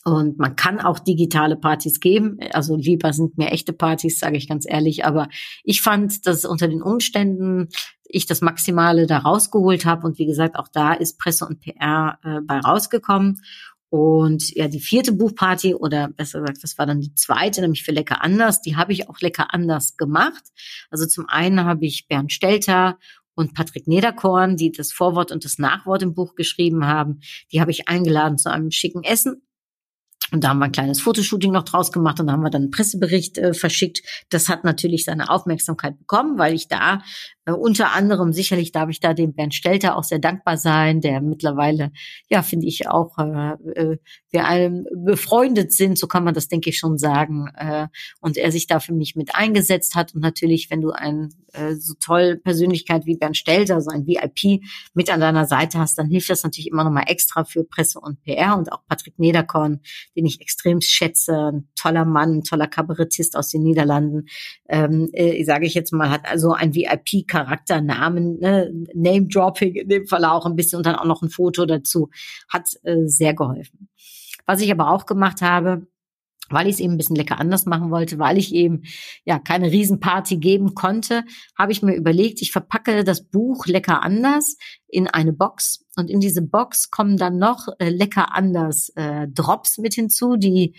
[0.05, 2.39] Und man kann auch digitale Partys geben.
[2.53, 5.05] Also lieber sind mir echte Partys, sage ich ganz ehrlich.
[5.05, 5.29] Aber
[5.63, 7.69] ich fand, dass unter den Umständen
[8.05, 10.07] ich das Maximale da rausgeholt habe.
[10.07, 13.41] Und wie gesagt, auch da ist Presse und PR äh, bei rausgekommen.
[13.91, 17.93] Und ja, die vierte Buchparty oder besser gesagt, das war dann die zweite, nämlich für
[17.93, 18.61] Lecker anders.
[18.63, 20.43] Die habe ich auch lecker anders gemacht.
[20.91, 22.99] Also zum einen habe ich Bernd Stelter
[23.35, 27.21] und Patrick Nederkorn, die das Vorwort und das Nachwort im Buch geschrieben haben.
[27.53, 29.43] Die habe ich eingeladen zu einem schicken Essen
[30.33, 32.63] und da haben wir ein kleines Fotoshooting noch draus gemacht und da haben wir dann
[32.63, 34.03] einen Pressebericht äh, verschickt.
[34.31, 37.03] Das hat natürlich seine Aufmerksamkeit bekommen, weil ich da
[37.45, 41.21] äh, unter anderem, sicherlich darf ich da dem Bernd Stelter auch sehr dankbar sein, der
[41.21, 41.91] mittlerweile,
[42.29, 43.99] ja, finde ich auch, äh, äh,
[44.31, 47.49] wir allem befreundet sind, so kann man das, denke ich, schon sagen.
[47.57, 47.89] Äh,
[48.21, 50.15] und er sich da für mich mit eingesetzt hat.
[50.15, 54.63] Und natürlich, wenn du ein äh, so toll Persönlichkeit wie Bernd Stelter, so ein VIP
[54.95, 58.23] mit an deiner Seite hast, dann hilft das natürlich immer nochmal extra für Presse und
[58.23, 59.81] PR und auch Patrick Nederkorn,
[60.17, 64.27] den ich extrem schätze, ein toller Mann, ein toller Kabarettist aus den Niederlanden,
[64.69, 70.07] ähm, äh, sage ich jetzt mal, hat also ein VIP Charakternamen, ne, Name-Dropping in dem
[70.07, 72.11] Fall auch ein bisschen und dann auch noch ein Foto dazu,
[72.51, 73.89] hat äh, sehr geholfen.
[74.45, 75.87] Was ich aber auch gemacht habe,
[76.51, 78.83] weil ich es eben ein bisschen lecker anders machen wollte, weil ich eben
[79.25, 81.25] ja keine Riesenparty geben konnte,
[81.57, 86.21] habe ich mir überlegt, ich verpacke das Buch lecker anders in eine Box und in
[86.21, 90.75] diese Box kommen dann noch äh, lecker anders äh, Drops mit hinzu, die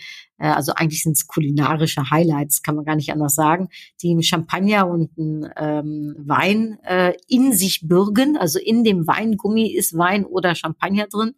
[0.48, 3.68] also eigentlich sind es kulinarische Highlights, kann man gar nicht anders sagen,
[4.02, 8.36] die einen Champagner und einen ähm, Wein äh, in sich bürgen.
[8.36, 11.34] Also in dem Weingummi ist Wein oder Champagner drin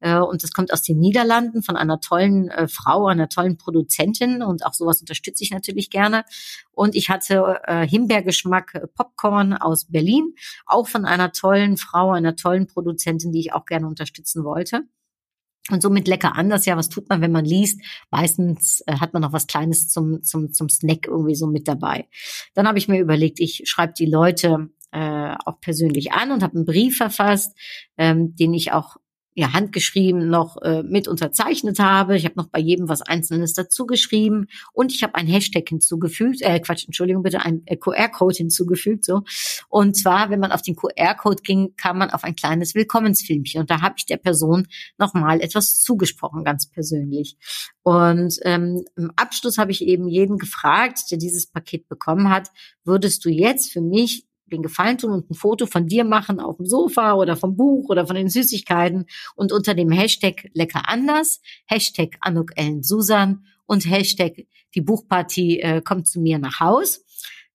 [0.00, 4.42] äh, und das kommt aus den Niederlanden von einer tollen äh, Frau, einer tollen Produzentin
[4.42, 6.24] und auch sowas unterstütze ich natürlich gerne.
[6.72, 10.34] Und ich hatte äh, Himbeergeschmack äh, Popcorn aus Berlin,
[10.66, 14.82] auch von einer tollen Frau, einer tollen Produzentin, die ich auch gerne unterstützen wollte.
[15.70, 16.64] Und somit lecker anders.
[16.64, 17.80] Ja, was tut man, wenn man liest?
[18.10, 22.08] Meistens äh, hat man noch was Kleines zum, zum, zum Snack irgendwie so mit dabei.
[22.54, 26.56] Dann habe ich mir überlegt, ich schreibe die Leute äh, auch persönlich an und habe
[26.56, 27.56] einen Brief verfasst,
[27.98, 28.96] ähm, den ich auch
[29.38, 32.16] ja, handgeschrieben noch äh, mit unterzeichnet habe.
[32.16, 36.40] Ich habe noch bei jedem was Einzelnes dazu geschrieben und ich habe ein Hashtag hinzugefügt,
[36.40, 39.04] äh, Quatsch, Entschuldigung bitte, ein äh, QR-Code hinzugefügt.
[39.04, 39.24] so.
[39.68, 43.70] Und zwar, wenn man auf den QR-Code ging, kam man auf ein kleines Willkommensfilmchen und
[43.70, 47.36] da habe ich der Person nochmal etwas zugesprochen, ganz persönlich.
[47.82, 52.48] Und ähm, im Abschluss habe ich eben jeden gefragt, der dieses Paket bekommen hat,
[52.84, 56.56] würdest du jetzt für mich den Gefallen tun und ein Foto von dir machen auf
[56.56, 61.40] dem Sofa oder vom Buch oder von den Süßigkeiten und unter dem Hashtag lecker anders,
[61.66, 67.04] Hashtag Anuk Ellen Susan und Hashtag die Buchparty äh, kommt zu mir nach Haus.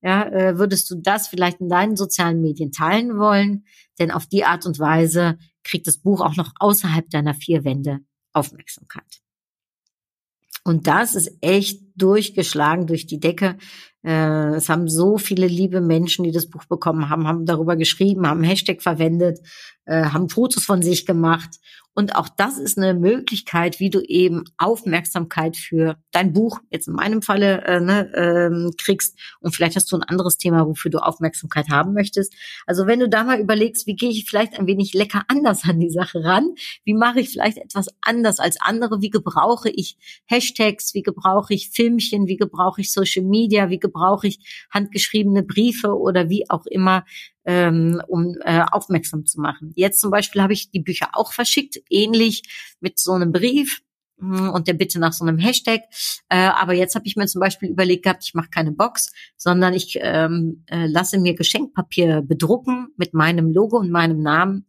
[0.02, 3.66] Ja, äh, würdest du das vielleicht in deinen sozialen Medien teilen wollen?
[4.00, 8.00] Denn auf die Art und Weise kriegt das Buch auch noch außerhalb deiner vier Wände
[8.34, 9.22] Aufmerksamkeit.
[10.64, 13.58] Und das ist echt durchgeschlagen durch die Decke.
[14.04, 18.28] Äh, es haben so viele liebe Menschen, die das Buch bekommen haben, haben darüber geschrieben,
[18.28, 19.40] haben Hashtag verwendet,
[19.86, 21.60] äh, haben Fotos von sich gemacht.
[21.94, 26.94] Und auch das ist eine Möglichkeit, wie du eben Aufmerksamkeit für dein Buch, jetzt in
[26.94, 29.20] meinem Falle, äh, ne, ähm, kriegst.
[29.42, 32.34] Und vielleicht hast du ein anderes Thema, wofür du Aufmerksamkeit haben möchtest.
[32.66, 35.80] Also wenn du da mal überlegst, wie gehe ich vielleicht ein wenig lecker anders an
[35.80, 36.56] die Sache ran?
[36.86, 39.02] Wie mache ich vielleicht etwas anders als andere?
[39.02, 40.94] Wie gebrauche ich Hashtags?
[40.94, 42.28] Wie gebrauche ich Filmchen?
[42.28, 43.70] Wie gebrauche ich Social Media?
[43.70, 44.40] Wie gebrauche ich
[44.72, 47.06] handgeschriebene Briefe oder wie auch immer,
[47.46, 49.72] ähm, um äh, aufmerksam zu machen.
[49.76, 52.44] Jetzt zum Beispiel habe ich die Bücher auch verschickt, ähnlich
[52.80, 53.82] mit so einem Brief
[54.20, 55.82] hm, und der Bitte nach so einem Hashtag.
[56.30, 59.74] Äh, aber jetzt habe ich mir zum Beispiel überlegt gehabt, ich mache keine Box, sondern
[59.74, 64.66] ich ähm, äh, lasse mir Geschenkpapier bedrucken mit meinem Logo und meinem Namen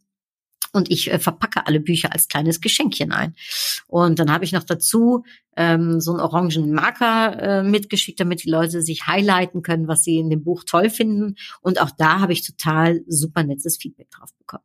[0.73, 3.35] Und ich äh, verpacke alle Bücher als kleines Geschenkchen ein.
[3.87, 5.23] Und dann habe ich noch dazu
[5.55, 10.17] ähm, so einen orangen Marker äh, mitgeschickt, damit die Leute sich highlighten können, was sie
[10.17, 11.35] in dem Buch toll finden.
[11.61, 14.63] Und auch da habe ich total super nettes Feedback drauf bekommen.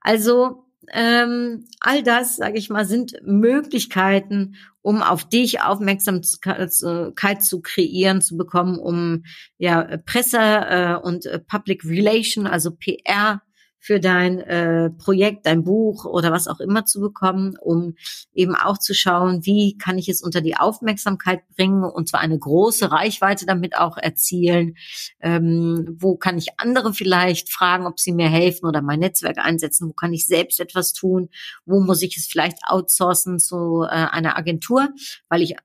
[0.00, 8.22] Also ähm, all das, sage ich mal, sind Möglichkeiten, um auf dich Aufmerksamkeit zu kreieren,
[8.22, 9.24] zu bekommen, um
[9.58, 13.42] ja Presse äh, und äh, Public Relation, also PR
[13.78, 17.94] für dein äh, Projekt, dein Buch oder was auch immer zu bekommen, um
[18.34, 22.38] eben auch zu schauen, wie kann ich es unter die Aufmerksamkeit bringen und zwar eine
[22.38, 24.74] große Reichweite damit auch erzielen.
[25.20, 29.88] Ähm, wo kann ich andere vielleicht fragen, ob sie mir helfen oder mein Netzwerk einsetzen?
[29.88, 31.28] Wo kann ich selbst etwas tun?
[31.64, 34.88] Wo muss ich es vielleicht outsourcen zu äh, einer Agentur,
[35.28, 35.56] weil ich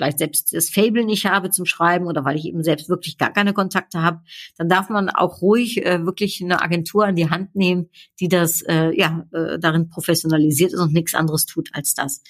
[0.00, 3.34] vielleicht selbst das Fable nicht habe zum Schreiben oder weil ich eben selbst wirklich gar
[3.34, 4.20] keine Kontakte habe,
[4.56, 8.62] dann darf man auch ruhig äh, wirklich eine Agentur an die Hand nehmen, die das
[8.62, 12.22] äh, ja äh, darin professionalisiert ist und nichts anderes tut als das.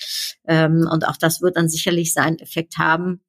[0.49, 3.21] Ähm, und auch das wird dann sicherlich seinen Effekt haben,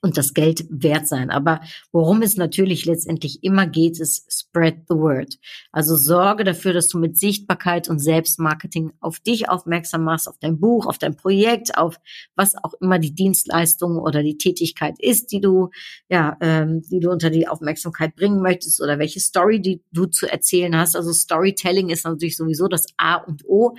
[0.00, 1.30] und das Geld wert sein.
[1.30, 1.60] Aber
[1.92, 5.38] worum es natürlich letztendlich immer geht, ist spread the word.
[5.72, 10.60] Also sorge dafür, dass du mit Sichtbarkeit und Selbstmarketing auf dich aufmerksam machst, auf dein
[10.60, 11.96] Buch, auf dein Projekt, auf
[12.36, 15.70] was auch immer die Dienstleistung oder die Tätigkeit ist, die du
[16.08, 20.30] ja, ähm, die du unter die Aufmerksamkeit bringen möchtest oder welche Story, die du zu
[20.30, 20.96] erzählen hast.
[20.96, 23.76] Also Storytelling ist natürlich sowieso das A und O.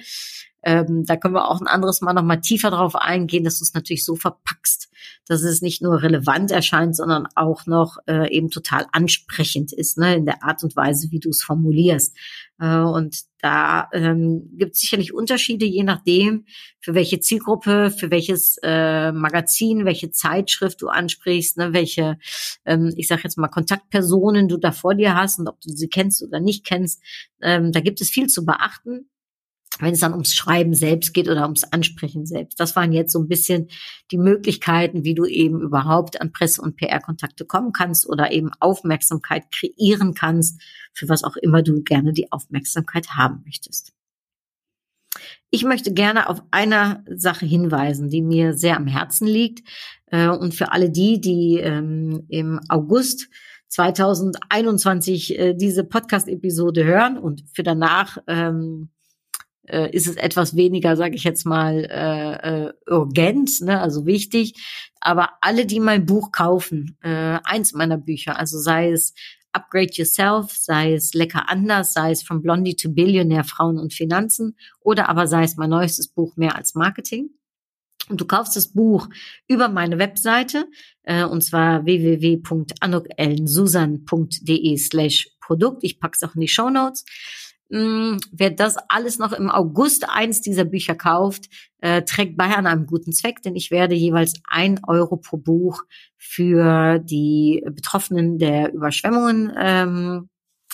[0.61, 3.73] Ähm, da können wir auch ein anderes Mal nochmal tiefer drauf eingehen, dass du es
[3.73, 4.88] natürlich so verpackst,
[5.29, 10.15] dass es nicht nur relevant erscheint, sondern auch noch äh, eben total ansprechend ist, ne,
[10.15, 12.17] in der Art und Weise, wie du es formulierst.
[12.59, 16.45] Äh, und da ähm, gibt es sicherlich Unterschiede, je nachdem,
[16.81, 22.17] für welche Zielgruppe, für welches äh, Magazin, welche Zeitschrift du ansprichst, ne, welche,
[22.65, 25.89] ähm, ich sage jetzt mal, Kontaktpersonen du da vor dir hast und ob du sie
[25.89, 27.03] kennst oder nicht kennst.
[27.39, 29.09] Ähm, da gibt es viel zu beachten
[29.79, 32.59] wenn es dann ums Schreiben selbst geht oder ums Ansprechen selbst.
[32.59, 33.69] Das waren jetzt so ein bisschen
[34.11, 39.51] die Möglichkeiten, wie du eben überhaupt an Presse- und PR-Kontakte kommen kannst oder eben Aufmerksamkeit
[39.51, 40.61] kreieren kannst,
[40.93, 43.93] für was auch immer du gerne die Aufmerksamkeit haben möchtest.
[45.49, 49.67] Ich möchte gerne auf eine Sache hinweisen, die mir sehr am Herzen liegt.
[50.07, 53.29] Äh, und für alle die, die ähm, im August
[53.69, 58.89] 2021 äh, diese Podcast-Episode hören und für danach ähm,
[59.69, 64.53] äh, ist es etwas weniger, sage ich jetzt mal, äh, äh, urgent, ne, also wichtig.
[64.99, 69.13] Aber alle, die mein Buch kaufen, äh, eins meiner Bücher, also sei es
[69.51, 74.55] Upgrade Yourself, sei es Lecker anders, sei es From Blondie to Billionaire Frauen und Finanzen
[74.79, 77.31] oder aber sei es mein neuestes Buch Mehr als Marketing.
[78.09, 79.09] Und du kaufst das Buch
[79.47, 80.65] über meine Webseite,
[81.03, 85.83] äh, und zwar www.anukellensusan.de slash Produkt.
[85.83, 87.05] Ich pack's auch in die Show Notes.
[87.69, 91.49] Mh, wer das alles noch im August eins dieser Bücher kauft,
[91.81, 95.83] äh, trägt bei an einem guten Zweck, denn ich werde jeweils ein Euro pro Buch
[96.17, 100.29] für die Betroffenen der Überschwemmungen ähm,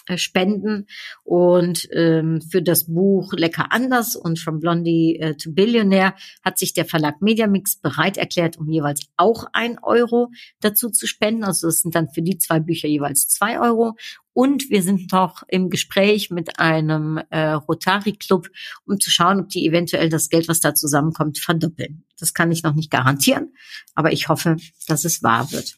[0.07, 0.85] äh, spenden.
[1.23, 6.73] Und ähm, für das Buch Lecker anders und From Blondie äh, to Billionaire hat sich
[6.73, 11.43] der Verlag Mediamix bereit erklärt, um jeweils auch ein Euro dazu zu spenden.
[11.43, 13.95] Also es sind dann für die zwei Bücher jeweils zwei Euro.
[14.35, 18.49] Und wir sind noch im Gespräch mit einem äh, Rotary Club,
[18.85, 22.03] um zu schauen, ob die eventuell das Geld, was da zusammenkommt, verdoppeln.
[22.19, 23.53] Das kann ich noch nicht garantieren,
[23.93, 25.77] aber ich hoffe, dass es wahr wird.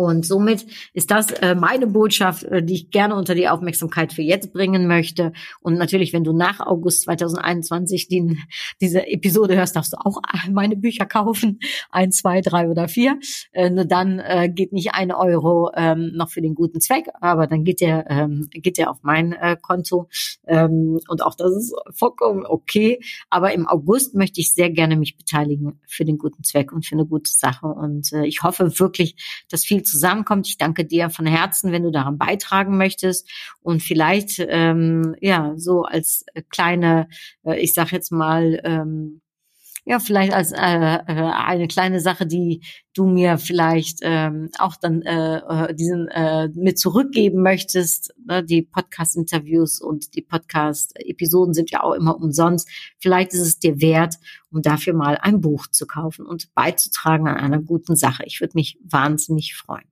[0.00, 4.22] Und somit ist das äh, meine Botschaft, äh, die ich gerne unter die Aufmerksamkeit für
[4.22, 5.34] jetzt bringen möchte.
[5.60, 8.38] Und natürlich, wenn du nach August 2021 den,
[8.80, 11.58] diese Episode hörst, darfst du auch meine Bücher kaufen.
[11.90, 13.18] Eins, zwei, drei oder vier.
[13.52, 17.46] Äh, nur dann äh, geht nicht ein Euro ähm, noch für den guten Zweck, aber
[17.46, 20.08] dann geht der, ähm, geht der auf mein äh, Konto.
[20.46, 23.00] Ähm, und auch das ist vollkommen okay.
[23.28, 26.94] Aber im August möchte ich sehr gerne mich beteiligen für den guten Zweck und für
[26.94, 27.66] eine gute Sache.
[27.66, 30.46] Und äh, ich hoffe wirklich, dass viel zusammenkommt.
[30.46, 33.28] Ich danke dir von Herzen, wenn du daran beitragen möchtest
[33.60, 37.08] und vielleicht ähm, ja so als kleine,
[37.44, 39.20] äh, ich sag jetzt mal ähm,
[39.90, 42.62] ja, vielleicht als äh, äh, eine kleine Sache, die
[42.94, 48.14] du mir vielleicht ähm, auch dann äh, äh, diesen äh, mit zurückgeben möchtest.
[48.24, 48.44] Ne?
[48.44, 52.68] Die Podcast-Interviews und die Podcast-Episoden sind ja auch immer umsonst.
[53.00, 54.14] Vielleicht ist es dir wert,
[54.52, 58.22] um dafür mal ein Buch zu kaufen und beizutragen an einer guten Sache.
[58.26, 59.90] Ich würde mich wahnsinnig freuen.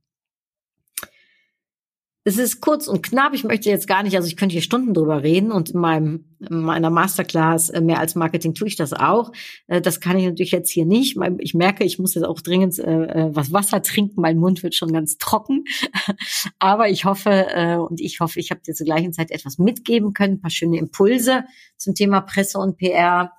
[2.29, 3.33] Es ist kurz und knapp.
[3.33, 6.25] Ich möchte jetzt gar nicht, also ich könnte hier Stunden drüber reden und in meinem
[6.41, 9.33] in meiner Masterclass äh, mehr als Marketing tue ich das auch.
[9.67, 11.17] Äh, das kann ich natürlich jetzt hier nicht.
[11.39, 14.21] Ich merke, ich muss jetzt auch dringend äh, was Wasser trinken.
[14.21, 15.65] Mein Mund wird schon ganz trocken.
[16.59, 20.35] Aber ich hoffe und ich hoffe, ich habe dir zur gleichen Zeit etwas mitgeben können,
[20.35, 21.45] ein paar schöne Impulse
[21.77, 23.33] zum Thema Presse und PR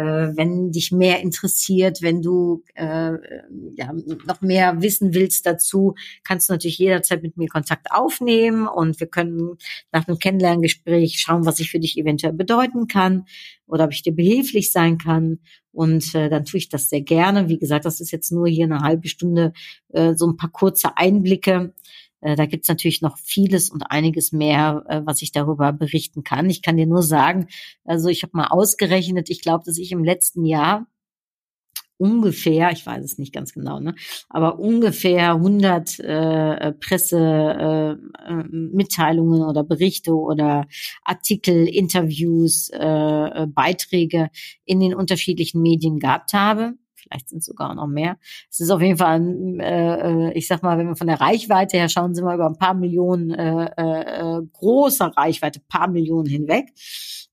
[0.00, 3.12] wenn dich mehr interessiert, wenn du äh,
[3.76, 3.92] ja,
[4.26, 9.06] noch mehr wissen willst dazu, kannst du natürlich jederzeit mit mir Kontakt aufnehmen und wir
[9.06, 9.56] können
[9.92, 13.26] nach dem Kennenlerngespräch schauen, was ich für dich eventuell bedeuten kann
[13.66, 15.38] oder ob ich dir behilflich sein kann.
[15.72, 17.48] Und äh, dann tue ich das sehr gerne.
[17.48, 19.52] Wie gesagt, das ist jetzt nur hier eine halbe Stunde
[19.92, 21.70] äh, so ein paar kurze Einblicke äh,
[22.36, 26.48] da gibt's natürlich noch vieles und einiges mehr, äh, was ich darüber berichten kann.
[26.48, 27.48] Ich kann dir nur sagen,
[27.84, 30.86] also ich habe mal ausgerechnet, ich glaube, dass ich im letzten Jahr
[31.96, 33.94] ungefähr, ich weiß es nicht ganz genau, ne,
[34.28, 40.66] aber ungefähr 100 äh, Pressemitteilungen äh, äh oder Berichte oder
[41.04, 44.30] Artikel, Interviews, äh, äh, Beiträge
[44.64, 46.74] in den unterschiedlichen Medien gehabt habe
[47.04, 48.16] vielleicht sind es sogar noch mehr.
[48.50, 49.20] Es ist auf jeden Fall,
[49.60, 52.46] äh, äh, ich sag mal, wenn wir von der Reichweite her schauen, sind wir über
[52.46, 56.72] ein paar Millionen äh, äh, großer Reichweite, paar Millionen hinweg.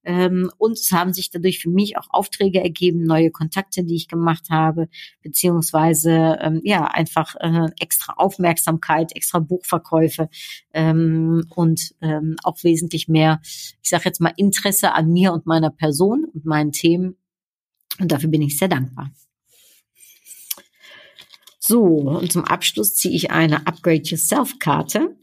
[0.04, 4.08] Ähm, und es haben sich dadurch für mich auch Aufträge ergeben, neue Kontakte, die ich
[4.08, 4.88] gemacht habe,
[5.22, 10.28] beziehungsweise ähm, ja einfach äh, extra Aufmerksamkeit, extra Buchverkäufe
[10.74, 15.70] ähm, und ähm, auch wesentlich mehr, ich sage jetzt mal Interesse an mir und meiner
[15.70, 17.16] Person und meinen Themen.
[18.00, 19.10] Und dafür bin ich sehr dankbar.
[21.64, 25.16] So, und zum Abschluss ziehe ich eine Upgrade Yourself Karte.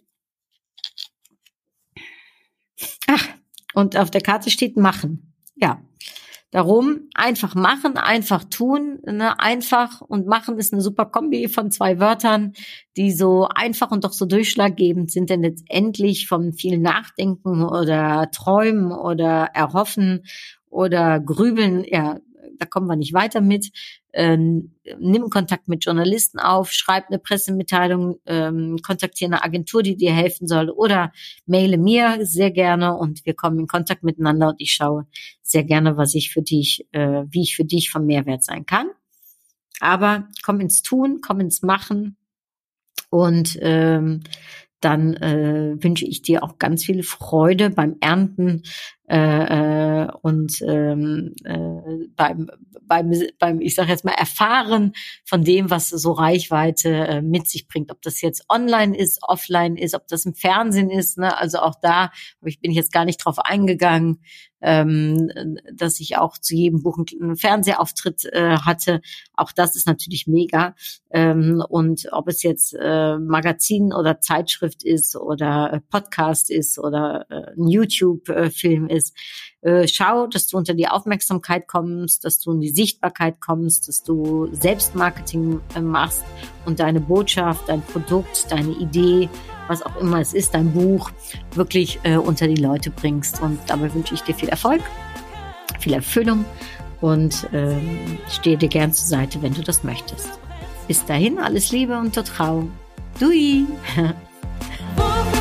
[3.07, 3.27] Ach,
[3.73, 5.35] und auf der Karte steht machen.
[5.55, 5.81] Ja.
[6.51, 9.37] Darum einfach machen, einfach tun, ne?
[9.39, 12.53] einfach und machen ist eine super Kombi von zwei Wörtern,
[12.97, 18.91] die so einfach und doch so durchschlaggebend sind, denn letztendlich vom vielen Nachdenken oder Träumen
[18.91, 20.25] oder Erhoffen
[20.69, 22.19] oder Grübeln, ja,
[22.57, 23.71] da kommen wir nicht weiter mit.
[24.13, 30.13] Ähm, nimm Kontakt mit Journalisten auf, schreib eine Pressemitteilung, ähm, kontaktiere eine Agentur, die dir
[30.13, 31.11] helfen soll oder
[31.45, 35.05] maile mir sehr gerne und wir kommen in Kontakt miteinander und ich schaue
[35.41, 38.87] sehr gerne, was ich für dich, äh, wie ich für dich von Mehrwert sein kann.
[39.79, 42.17] Aber komm ins Tun, komm ins Machen
[43.09, 44.21] und ähm,
[44.81, 48.63] dann äh, wünsche ich dir auch ganz viel Freude beim Ernten
[49.09, 52.49] äh, äh, und ähm, äh, beim,
[52.83, 54.93] beim, beim, ich sage jetzt mal, Erfahren
[55.25, 57.91] von dem, was so Reichweite äh, mit sich bringt.
[57.91, 61.17] Ob das jetzt online ist, offline ist, ob das im Fernsehen ist.
[61.17, 61.35] Ne?
[61.37, 62.11] Also auch da
[62.45, 64.21] ich bin jetzt gar nicht drauf eingegangen
[64.61, 65.29] ähm,
[65.73, 69.01] dass ich auch zu jedem Buch einen Fernsehauftritt äh, hatte.
[69.33, 70.75] Auch das ist natürlich mega.
[71.11, 77.25] Ähm, und ob es jetzt äh, Magazin oder Zeitschrift ist oder äh, Podcast ist oder
[77.29, 79.15] äh, ein YouTube-Film ist,
[79.61, 84.03] äh, schau, dass du unter die Aufmerksamkeit kommst, dass du in die Sichtbarkeit kommst, dass
[84.03, 86.23] du Selbstmarketing äh, machst
[86.65, 89.29] und deine Botschaft, dein Produkt, deine Idee
[89.69, 91.11] was auch immer es ist, dein Buch
[91.53, 93.41] wirklich äh, unter die Leute bringst.
[93.41, 94.81] Und dabei wünsche ich dir viel Erfolg,
[95.79, 96.43] viel Erfüllung
[96.99, 100.29] und ähm, stehe dir gern zur Seite, wenn du das möchtest.
[100.87, 102.71] Bis dahin, alles Liebe und Vertrauen.
[103.19, 103.65] Dui!